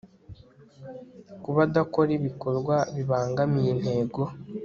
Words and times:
kuba 1.43 1.59
adakora 1.67 2.11
ibikorwa 2.19 2.75
bibangamiye 2.95 3.69
intego 3.75 4.21